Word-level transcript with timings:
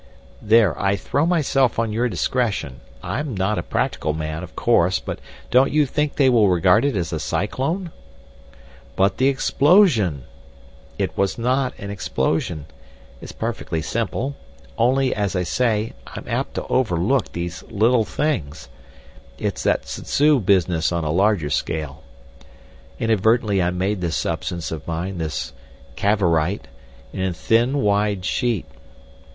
"There, 0.41 0.75
I 0.81 0.95
throw 0.95 1.27
myself 1.27 1.77
on 1.77 1.93
your 1.93 2.09
discretion. 2.09 2.79
I'm 3.03 3.37
not 3.37 3.59
a 3.59 3.61
practical 3.61 4.13
man, 4.13 4.41
of 4.41 4.55
course, 4.55 4.97
but 4.97 5.19
don't 5.51 5.71
you 5.71 5.85
think 5.85 6.15
they 6.15 6.27
will 6.27 6.49
regard 6.49 6.85
it 6.85 6.95
as 6.95 7.13
a 7.13 7.19
cyclone?" 7.19 7.91
"But 8.95 9.17
the 9.17 9.27
explosion—" 9.27 10.23
"It 10.97 11.15
was 11.15 11.37
not 11.37 11.77
an 11.77 11.91
explosion. 11.91 12.65
It's 13.21 13.31
perfectly 13.31 13.83
simple. 13.83 14.35
Only, 14.75 15.13
as 15.13 15.35
I 15.35 15.43
say, 15.43 15.93
I'm 16.07 16.27
apt 16.27 16.55
to 16.55 16.65
overlook 16.65 17.31
these 17.31 17.61
little 17.69 18.03
things. 18.03 18.69
It's 19.37 19.61
that 19.61 19.87
zuzzoo 19.87 20.39
business 20.39 20.91
on 20.91 21.03
a 21.03 21.11
larger 21.11 21.51
scale. 21.51 22.01
Inadvertently 22.97 23.61
I 23.61 23.69
made 23.69 24.01
this 24.01 24.17
substance 24.17 24.71
of 24.71 24.87
mine, 24.87 25.19
this 25.19 25.53
Cavorite, 25.95 26.67
in 27.13 27.21
a 27.21 27.33
thin, 27.33 27.77
wide 27.83 28.25
sheet...." 28.25 28.65